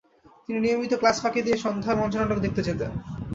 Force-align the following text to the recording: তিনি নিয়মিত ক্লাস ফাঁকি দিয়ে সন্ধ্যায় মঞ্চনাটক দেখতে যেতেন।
তিনি 0.45 0.59
নিয়মিত 0.59 0.93
ক্লাস 1.01 1.17
ফাঁকি 1.23 1.41
দিয়ে 1.45 1.57
সন্ধ্যায় 1.57 1.99
মঞ্চনাটক 2.01 2.37
দেখতে 2.41 2.61
যেতেন। 2.67 2.91